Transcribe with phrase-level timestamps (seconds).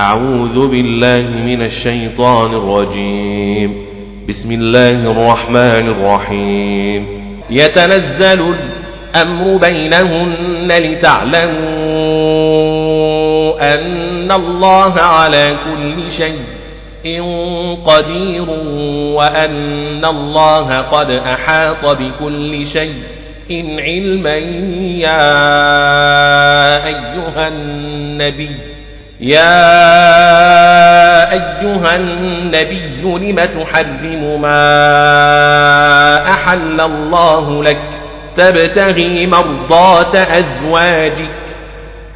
[0.00, 3.86] أعوذ بالله من الشيطان الرجيم.
[4.28, 7.06] بسم الله الرحمن الرحيم.
[7.50, 8.54] يتنزل
[9.14, 11.50] الأمر بينهن لتعلموا
[13.74, 17.22] أن الله على كل شيء
[17.84, 18.50] قدير
[19.16, 23.02] وأن الله قد أحاط بكل شيء.
[23.78, 24.36] علما
[24.96, 25.26] يا
[26.86, 28.69] أيها النبي
[29.20, 29.62] يا
[31.32, 37.82] أيها النبي لم تحرم ما أحل الله لك؟
[38.36, 41.30] تبتغي مرضات أزواجك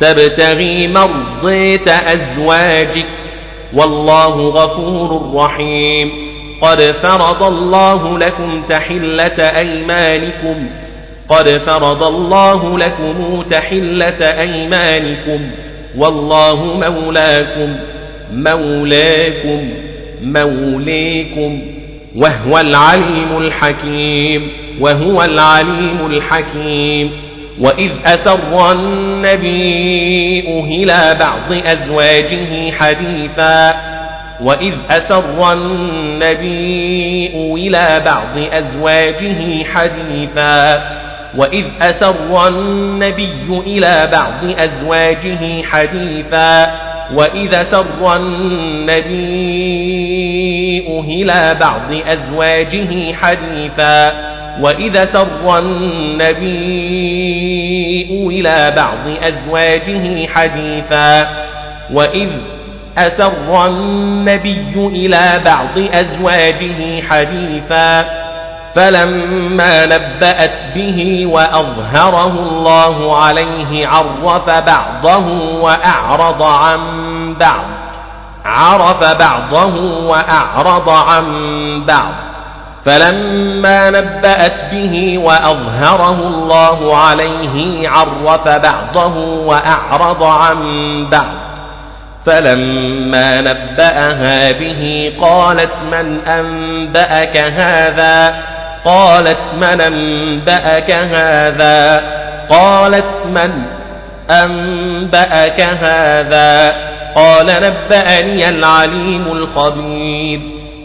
[0.00, 3.06] تبتغي مرضية أزواجك
[3.74, 6.24] والله غفور رحيم.
[6.60, 10.70] قد فرض الله لكم تحلة أيمانكم
[11.28, 15.50] قد فرض الله لكم تحلة أيمانكم
[15.96, 17.76] والله مولاكم
[18.32, 19.70] مولاكم
[20.22, 21.62] موليكم
[22.16, 24.50] وهو العليم الحكيم
[24.80, 27.10] وهو العليم الحكيم.
[27.60, 33.74] وإذ أسر النبي إلى بعض أزواجه حديثا
[34.40, 40.82] وإذ أسر النبي إلى بعض أزواجه حديثا.
[41.36, 46.74] وإذ أسر النبي إلى بعض أزواجه حديثا
[47.14, 49.64] وإذا سر النبي
[50.88, 54.12] إلى بعض أزواجه حديثا
[54.60, 56.88] وإذا سر النبي
[58.10, 61.28] إلى بعض أزواجه حديثا
[61.92, 62.28] وإذ
[62.98, 68.23] أسر النبي إلى بعض أزواجه حديثا
[68.74, 75.26] فلما نبأت به وأظهره الله عليه عرف بعضه
[75.60, 76.80] وأعرض عن
[77.34, 77.64] بعض.
[78.44, 81.24] عرف بعضه وأعرض عن
[81.86, 82.12] بعض.
[82.84, 90.58] فلما نبأت به وأظهره الله عليه عرف بعضه وأعرض عن
[91.10, 91.34] بعض.
[92.26, 98.34] فلما نبأها به قالت من أنبأك هذا؟
[98.84, 102.02] قالت من أنبأك هذا؟
[102.50, 103.62] قالت من
[104.30, 106.72] أنبأك هذا؟
[107.16, 110.40] قال نبأني العليم الخبير.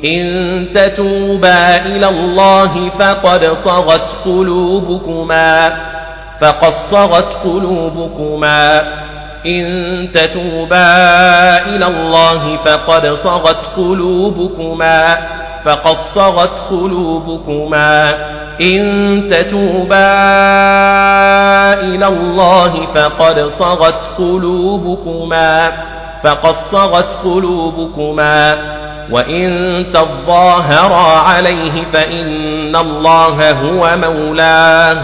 [0.05, 5.73] إن تتوبا إلى الله فقد صغت قلوبكما
[6.41, 8.81] فقد صغت قلوبكما.
[9.45, 10.87] إن تتوبا
[11.57, 15.17] إلى الله فقد صغت قلوبكما.
[15.65, 18.13] فقد صغت قلوبكما
[18.61, 20.13] إن تتوبا
[21.73, 25.71] إلى الله فقد صغت قلوبكما
[26.23, 28.55] فقد صغت قلوبكما
[29.11, 34.97] وإن تظاهرا عليه فإن الله هو مولاه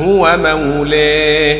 [0.00, 1.58] هو مولاه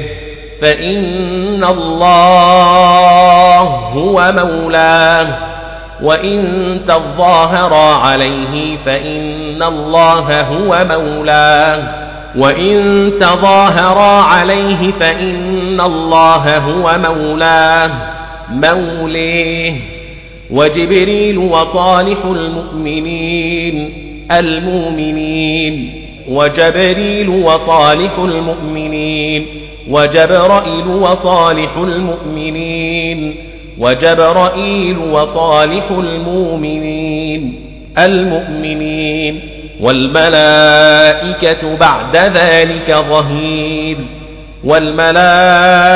[0.60, 3.60] فإن الله
[3.94, 5.53] هو مولاه.
[6.02, 12.04] وإن تظاهرا عليه فإن الله هو مولاه.
[12.36, 17.90] وإن تظاهرا عليه فإن الله هو مولاه.
[18.50, 19.74] موليه.
[20.50, 26.04] وجبريل وصالح المؤمنين المؤمنين.
[26.28, 29.46] وجبريل وصالح المؤمنين.
[29.90, 33.53] وجبرائيل وصالح المؤمنين.
[33.78, 37.60] وجبرائيل وصالح المؤمنين
[37.98, 39.40] المؤمنين
[39.80, 43.96] والملائكة بعد ذلك ظهير
[44.64, 45.94] والملائكة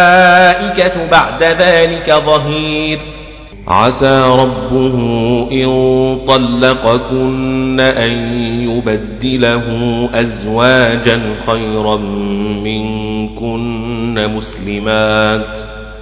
[1.10, 2.98] بعد ذلك ظهير
[3.68, 4.94] عسى ربه
[5.52, 5.68] إن
[6.28, 8.12] طلقكن أن
[8.62, 9.64] يبدله
[10.14, 11.96] أزواجا خيرا
[12.64, 15.77] منكن مسلمات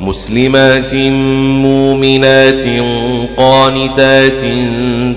[0.00, 0.94] مسلمات
[1.64, 2.64] مؤمنات
[3.36, 4.40] قانتات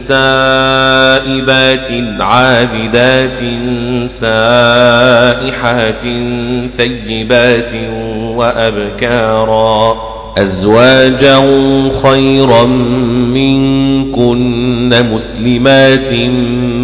[0.07, 3.39] تائبات عابدات
[4.05, 6.01] سائحات
[6.77, 7.73] ثيبات
[8.35, 9.95] وأبكارا
[10.37, 11.39] أزواجا
[12.03, 12.65] خيرا
[13.35, 16.13] منكن مسلمات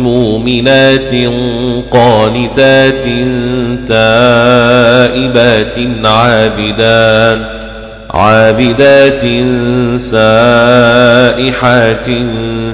[0.03, 1.15] مؤمنات
[1.91, 3.03] قانتات
[3.87, 5.75] تائبات
[6.05, 7.54] عابدات
[8.15, 9.21] عابدات
[9.99, 12.05] سائحات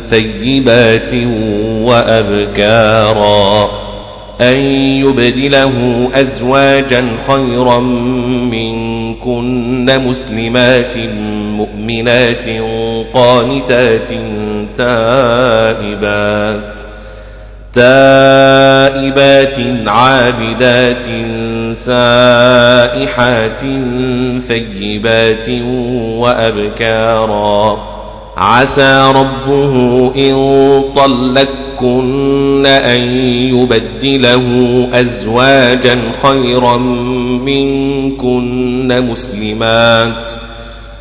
[0.10, 1.14] ثيبات
[1.88, 3.70] وأبكارا
[4.42, 4.60] أن
[5.02, 7.80] يبدله أزواجا خيرا
[8.52, 10.98] منكن مسلمات
[11.58, 12.50] مؤمنات
[13.14, 14.10] قانتات
[14.78, 16.91] تائبات
[17.74, 21.06] تائبات عابدات
[21.72, 23.60] سائحات
[24.48, 25.50] ثيبات
[26.18, 27.78] وأبكارا.
[28.38, 29.74] عسى ربه
[30.16, 30.36] إن
[30.96, 33.02] طلقكن أن
[33.56, 36.78] يبدله أزواجا خيرا
[37.38, 40.51] منكن مسلمات.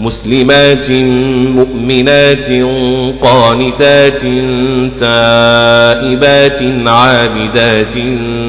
[0.00, 0.90] مسلمات
[1.54, 2.50] مؤمنات
[3.22, 4.20] قانتات
[5.00, 7.94] تائبات عابدات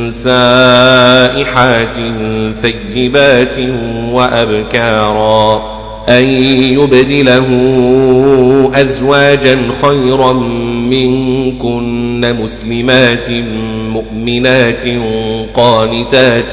[0.10, 1.96] سائحات
[2.62, 3.60] ثيبات
[4.12, 5.62] وأبكارا
[6.10, 6.30] أن
[6.80, 7.48] يبدله
[8.76, 10.34] أزواجا خيرا
[10.90, 13.32] منكن مسلمات
[13.94, 14.88] مؤمنات
[15.54, 16.52] قانتات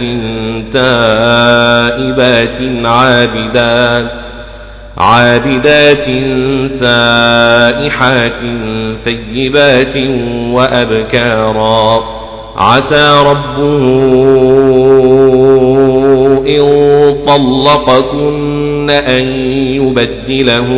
[0.72, 4.38] تائبات عابدات
[4.98, 6.04] عابدات
[6.66, 8.38] سائحات
[9.04, 9.96] ثيبات
[10.52, 12.04] وأبكارا.
[12.56, 13.78] عسى ربه
[16.48, 16.62] إن
[17.26, 19.24] طلقكن أن
[19.74, 20.68] يبدله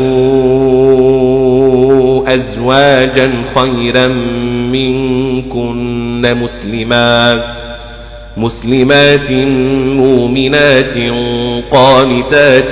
[2.29, 4.09] أزواجا خيرا
[4.73, 7.70] منكن مسلمات.
[8.41, 9.33] مسلمات
[10.01, 10.95] مؤمنات
[11.73, 12.71] قانتات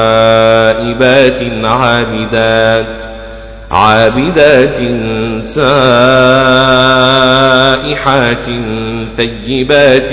[0.00, 3.04] تائبات عابدات
[3.70, 4.76] عابدات
[7.40, 8.46] سائحات
[9.16, 10.12] ثيبات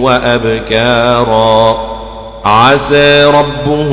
[0.00, 1.78] وأبكارا
[2.44, 3.90] عسى ربه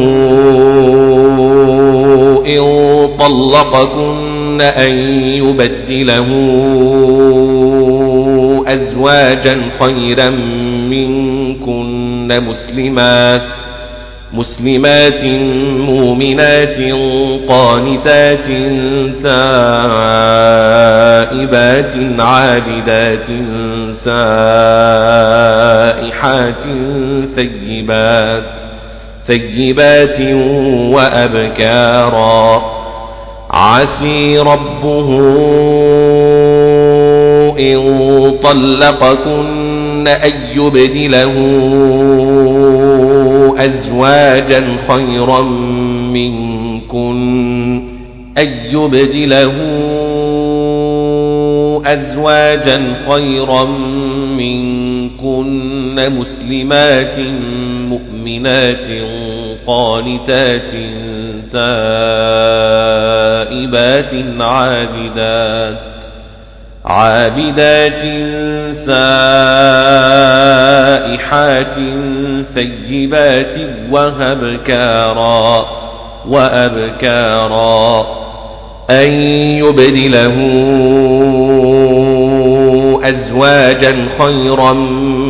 [2.48, 2.64] إن
[3.20, 4.96] طلقكن أن
[5.44, 6.28] يبدله
[8.74, 10.30] أزواجا خيرا
[10.90, 13.58] منكن مسلمات
[14.34, 15.26] مسلمات
[15.80, 16.78] مؤمنات
[17.50, 18.48] قانتات
[19.24, 19.54] تائبات
[22.20, 23.28] عابدات
[23.92, 24.14] سائحات
[27.36, 28.54] ثيبات
[29.28, 30.22] ثيبات
[30.94, 32.62] وأبكارا.
[33.52, 35.20] عسي ربه
[37.60, 41.34] إن طلقكن أن يبدله
[43.66, 45.42] أزواجا خيرا
[46.12, 47.18] منكن
[48.38, 49.54] أن يبدله
[51.86, 53.66] أزواجا خيرا
[54.38, 57.20] منكن مسلمات
[57.90, 58.88] مؤمنات
[59.68, 60.72] قانتات
[63.18, 65.97] تائبات عابدات
[66.88, 68.02] عابدات
[68.76, 69.38] سائحات
[72.56, 73.56] ثيبات
[73.92, 75.66] وهبكارا
[76.28, 78.06] وأبكارا
[78.90, 79.14] أن
[79.64, 80.36] يبدله
[83.04, 84.74] أزواجا خيرا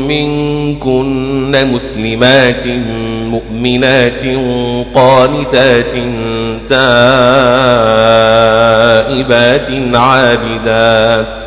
[0.08, 2.68] منكن مسلمات
[3.28, 4.24] مؤمنات
[4.96, 5.96] قانتات
[6.70, 7.98] تائبات
[9.96, 11.44] عابدات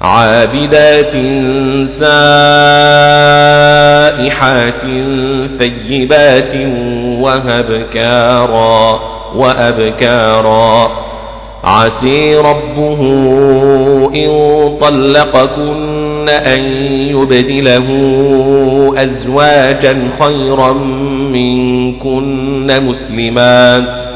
[0.00, 1.12] عابدات
[1.88, 2.40] سائحات
[5.58, 6.54] ثيبات
[7.20, 9.00] وهبكارا
[9.36, 10.90] وأبكارا.
[11.64, 13.00] عسي ربه
[14.16, 14.30] إن
[14.80, 16.60] طلقكن أن
[17.10, 17.86] يبدله
[18.96, 20.72] أزواجا خيرا
[21.32, 24.15] منكن مسلمات.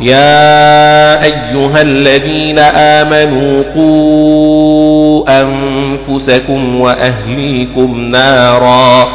[0.00, 9.08] يا أيها الذين آمنوا قوا أنفسكم وأهليكم نارا.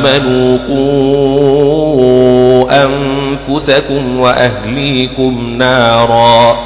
[0.00, 1.86] آمنوا قوا
[2.84, 6.56] أنفسكم وأهليكم نارا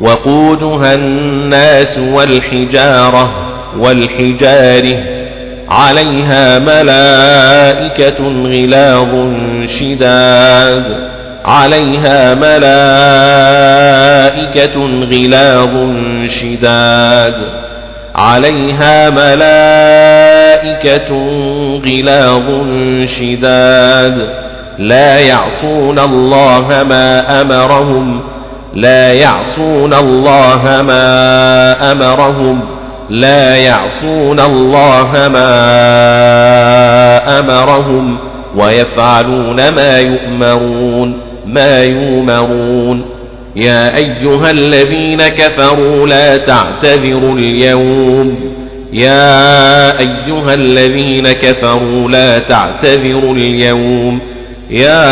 [0.00, 3.30] وقودها الناس والحجارة
[3.78, 5.19] والحجارة
[5.70, 9.08] عليها ملائكة غلاظ
[9.66, 10.84] شداد.
[11.44, 12.70] عليها ملائكة
[15.12, 15.70] غلاظ
[16.26, 17.34] شداد.
[18.14, 19.50] عليها ملائكة
[21.86, 22.44] غلاظ
[23.04, 24.28] شداد.
[24.78, 28.20] لا يعصون الله ما أمرهم.
[28.74, 32.79] لا يعصون الله ما أمرهم.
[33.10, 35.60] لا يعصون الله ما
[37.38, 38.16] أمرهم
[38.56, 43.04] ويفعلون ما يؤمرون ما يؤمرون
[43.56, 48.36] يا أيها الذين كفروا لا تعتذروا اليوم.
[48.92, 54.20] يا أيها الذين كفروا لا تعتذروا اليوم.
[54.70, 55.10] يا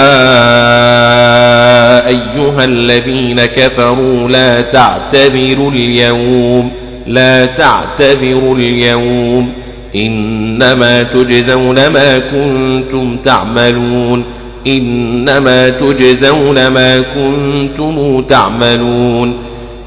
[2.07, 6.88] أيها الذين كفروا لا تعتذروا اليوم.
[7.09, 9.53] لا تعتذروا اليوم
[9.97, 14.25] إنما تجزون ما كنتم تعملون
[14.67, 19.37] إنما تجزون ما كنتم تعملون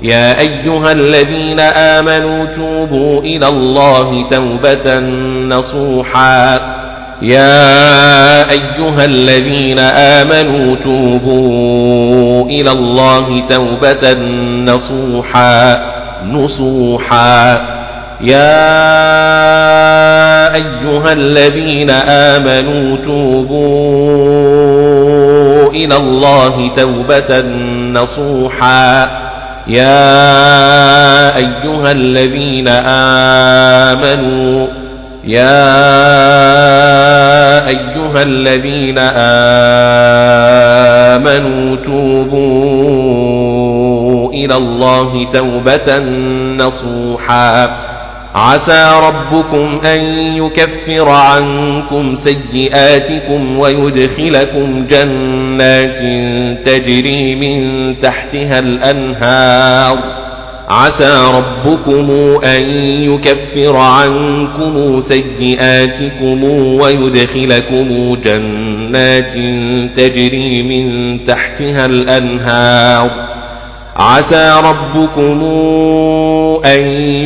[0.04, 5.00] يا أيها الذين آمنوا توبوا إلى الله توبة
[5.56, 6.60] نصوحا
[7.22, 14.13] يا أيها الذين آمنوا توبوا إلى الله توبة
[14.74, 15.91] نصوحا
[16.25, 17.62] نصوحا.
[18.22, 18.72] يا
[20.56, 23.62] أيها الذين آمنوا توبوا
[25.72, 27.42] إلى الله توبة
[27.94, 29.10] نصوحا.
[29.68, 32.68] يا أيها الذين
[33.88, 34.68] آمنوا
[35.24, 35.68] يا
[37.68, 38.98] أيها الذين
[41.18, 43.91] آمنوا توبوا
[44.34, 45.98] إلى الله توبة
[46.66, 47.78] نصوحا.
[48.36, 50.00] عسى ربكم أن
[50.36, 55.98] يكفر عنكم سيئاتكم ويدخلكم جنات
[56.66, 59.98] تجري من تحتها الأنهار.
[60.70, 62.12] عسى ربكم
[62.44, 62.70] أن
[63.14, 69.34] يكفر عنكم سيئاتكم ويدخلكم جنات
[69.98, 73.31] تجري من تحتها الأنهار.
[73.96, 75.44] عسى ربكم
[76.66, 76.80] أن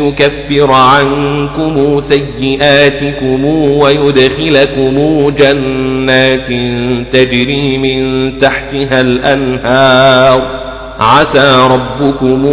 [0.07, 6.47] يكفر عنكم سيئاتكم ويدخلكم جنات
[7.11, 10.41] تجري من تحتها الأنهار.
[10.99, 12.45] عسى ربكم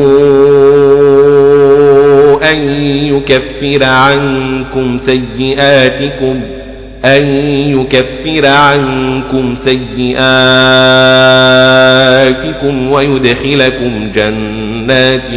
[2.42, 2.58] أن
[3.14, 6.40] يكفر عنكم سيئاتكم
[7.04, 7.26] أن
[7.80, 10.22] يكفر عنكم سيئاتكم
[12.92, 15.28] ويدخلكم جنات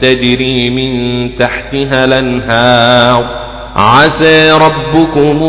[0.00, 0.90] تجري من
[1.36, 3.24] تحتها الأنهار.
[3.76, 5.42] عسى ربكم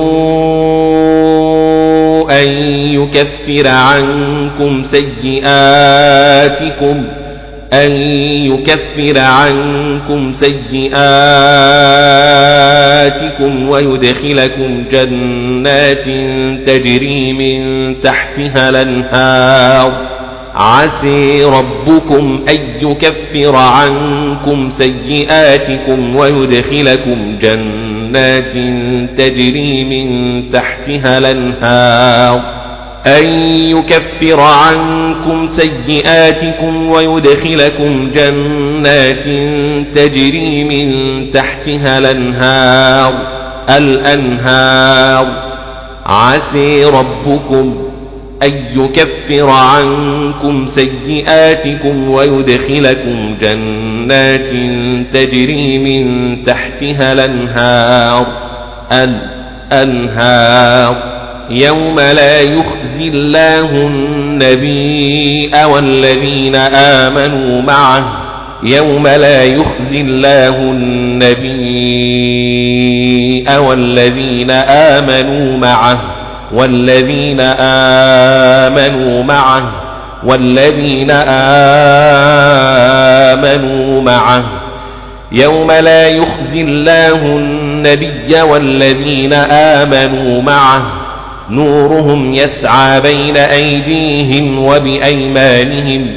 [2.32, 2.48] أن
[2.94, 5.60] يكفر عنكم سيئاتكم.
[7.74, 7.92] أن
[8.52, 10.80] يكفر عنكم سيئاتكم
[13.70, 16.06] ويدخلكم جنات
[16.66, 17.60] تجري من
[18.02, 19.94] تحتها الأنهار.
[20.56, 28.52] عسي ربكم أن يكفر عنكم سيئاتكم ويدخلكم جنات
[29.18, 32.59] تجري من تحتها الأنهار.
[33.08, 33.26] أن
[33.78, 39.24] يكفر عنكم سيئاتكم ويدخلكم جنات
[39.96, 43.14] تجري من تحتها الأنهار
[43.70, 45.28] الأنهار
[46.06, 47.90] عسي ربكم
[48.44, 54.50] أن يكفر عنكم سيئاتكم ويدخلكم جنات
[55.14, 58.28] تجري من تحتها الأنهار
[59.72, 61.09] أنهار
[61.50, 68.04] يوم لا يخزي الله النبي والذين آمنوا معه
[68.64, 71.70] يوم لا يخزي الله النبي
[73.60, 76.00] والذين آمنوا معه
[76.54, 79.64] والذين آمنوا معه
[80.24, 81.12] والذين
[83.32, 84.44] آمنوا معه
[85.32, 90.99] يوم لا يخزي الله النبي والذين آمنوا معه
[91.50, 96.08] نورهم يسعى بين أيديهم وبأيمانهم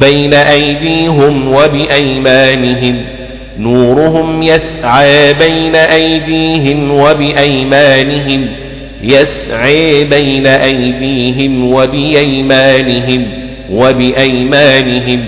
[0.00, 2.96] بين أيديهم وبأيمانهم.
[3.58, 8.46] نورهم يسعى بين أيديهم وبأيمانهم
[9.02, 13.26] يسعى بين أيديهم وبأيمانهم
[13.72, 15.24] وبأيمانهم.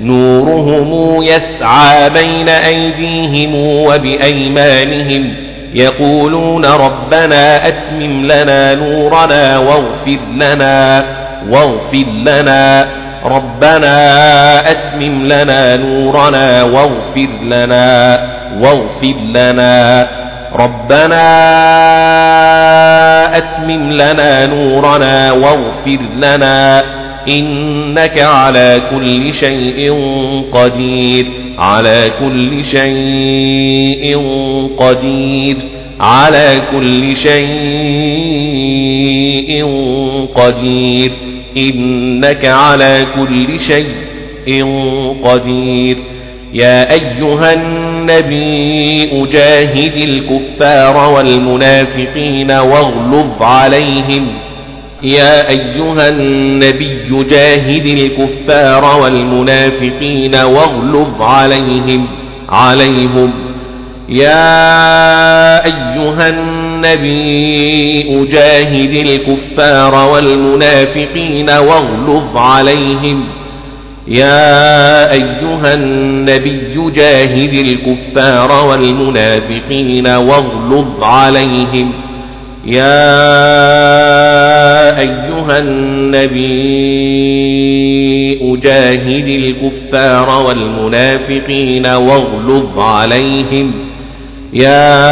[0.00, 5.47] نورهم يسعى بين أيديهم وبأيمانهم.
[5.74, 11.04] يقولون ربنا أتمم لنا نورنا واغفر لنا
[11.48, 12.86] واغفر لنا.
[13.24, 18.20] ربنا أتمم لنا نورنا واغفر لنا
[18.60, 20.06] واغفر لنا.
[20.54, 21.26] ربنا
[23.36, 26.82] أتمم لنا نورنا واغفر لنا.
[27.28, 29.92] إنك على كل شيء
[30.52, 31.26] قدير
[31.58, 34.18] على كل شيء
[34.76, 35.56] قدير
[36.00, 37.48] على كل شيء
[40.34, 41.10] قدير
[41.56, 44.64] إنك على كل شيء
[45.24, 45.96] قدير.
[46.54, 54.26] يا أيها النبي أجاهد الكفار والمنافقين واغلظ عليهم.
[55.02, 62.06] يا أيها النبي جاهد الكفار والمنافقين واغلظ عليهم
[62.48, 63.32] عليهم.
[64.08, 73.28] يا أيها النبي أجاهد الكفار والمنافقين واغلظ عليهم.
[74.08, 81.92] يا أيها النبي جاهد الكفار والمنافقين واغلظ عليهم.
[82.66, 83.08] يا
[85.00, 86.58] أيها النبي
[88.42, 93.88] أجاهد الكفار والمنافقين واغلظ عليهم.
[94.52, 95.02] يا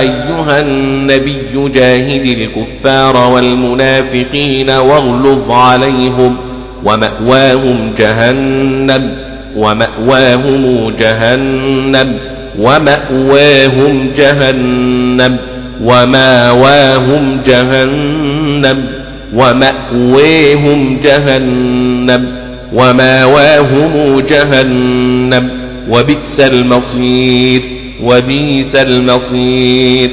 [0.00, 6.36] أيها النبي جاهد الكفار والمنافقين واغلظ عليهم
[6.84, 9.16] ومأواهم جهنم
[9.56, 12.18] ومأواهم جهنم
[12.58, 15.38] ومأواهم جهنم.
[15.84, 18.84] وماواهم جهنم
[19.34, 22.28] ومأويهم جهنم
[22.72, 25.50] وماواهم جهنم
[25.90, 27.62] وبئس المصير
[28.02, 30.10] وبئس المصير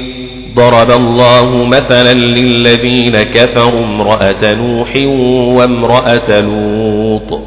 [0.56, 4.96] ضرب الله مثلا للذين كفروا امرأة نوح
[5.56, 7.40] وامرأة لوط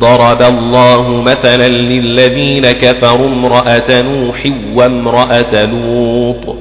[0.00, 6.56] ضرب الله مثلا للذين كفروا امرأة نوح وامرأة لوط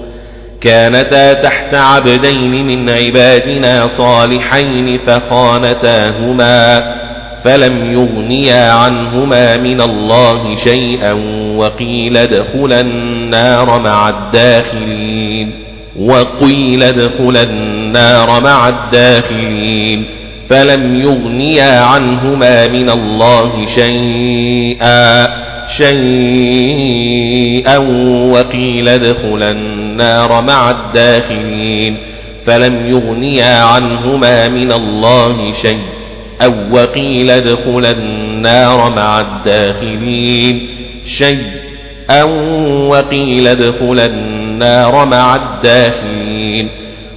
[0.62, 6.96] كانتا تحت عبدين من عبادنا صالحين فخانتاهما
[7.44, 11.14] فلم يغنيا عنهما من الله شيئا
[11.56, 15.52] وقيل ادخلا النار مع الداخلين
[16.00, 20.06] وقيل ادخلا النار مع الداخلين
[20.50, 27.28] فلم يغنيا عنهما من الله شيئا شيئا
[28.32, 31.98] وقيل ادخلا النار مع الداخلين
[32.46, 35.80] فلم يغنيا عنهما من الله شيء
[36.42, 40.70] أو وقيل ادخلا النار مع الداخلين
[41.06, 41.46] شيء
[42.10, 42.30] أو
[42.90, 46.85] وقيل ادخلا النار مع الداخلين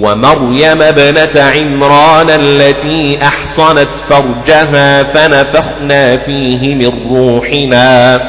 [0.00, 8.20] ومريم ابنة عمران التي أحصنت فرجها فنفخنا فيه من روحنا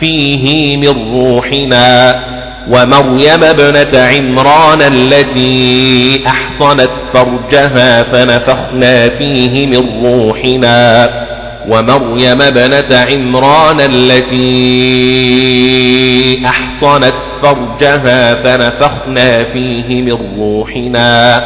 [0.00, 2.20] فيه من روحنا.
[2.70, 11.10] ومريم ابنة عمران التي أحصنت فرجها فنفخنا فيه من روحنا.
[11.68, 14.44] ومريم ابنة عمران التي
[16.46, 17.14] أحصنت
[17.44, 21.44] فرجها فنفخنا فيه من روحنا.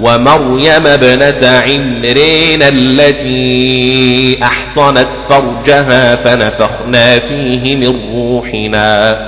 [0.00, 9.18] ومريم ابنة عمرين التي أحصنت فرجها فنفخنا فيه من روحنا.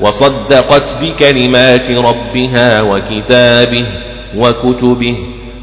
[0.00, 3.84] وصدقت بكلمات ربها وكتابه
[4.36, 5.16] وكتبه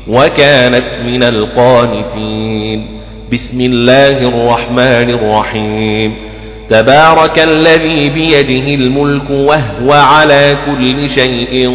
[0.07, 2.87] وكانت من القانتين.
[3.33, 6.32] بسم الله الرحمن الرحيم.
[6.69, 11.71] تبارك الذي بيده الملك وهو على كل شيء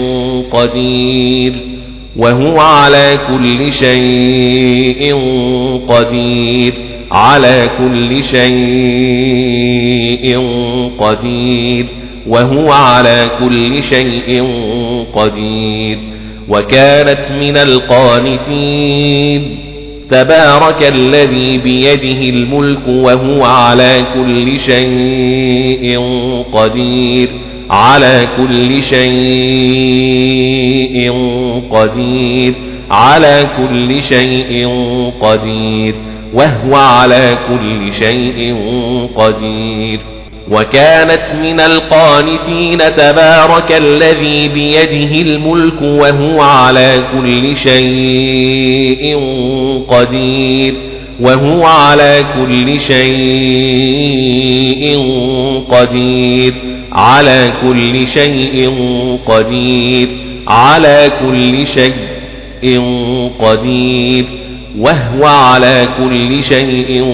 [0.51, 1.53] قدير.
[2.17, 5.15] وهو على كل شيء
[5.89, 6.75] قدير.
[7.11, 8.49] على كل شيء
[10.99, 11.87] قدير.
[12.27, 14.47] وهو على كل شيء
[15.13, 15.99] قدير.
[16.49, 19.58] وكانت من القانتين.
[20.11, 26.01] تبارك الذي بيده الملك وهو على كل شيء
[26.53, 27.29] قدير.
[27.71, 29.23] على كل شيء
[31.71, 32.55] قدير.
[32.91, 34.69] على كل شيء
[35.21, 35.95] قدير.
[36.35, 38.57] وهو على كل شيء
[39.17, 40.18] قدير.
[40.51, 49.19] وكانت من القانتين تبارك الذي بيده الملك وهو على كل شيء
[49.89, 50.75] قدير
[51.21, 53.09] وهو على كل شيء
[55.71, 56.55] قدير
[56.93, 58.71] على كل شيء
[59.27, 60.09] قدير
[60.49, 62.83] على كل شيء
[63.39, 64.25] قدير
[64.79, 67.05] وهو على كل شيء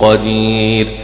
[0.00, 1.03] قدير